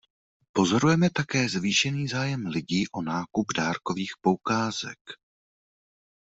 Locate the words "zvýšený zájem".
1.49-2.41